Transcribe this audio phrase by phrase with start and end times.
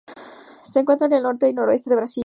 [0.63, 2.19] Se encuentra en el norte y noreste de Brasil.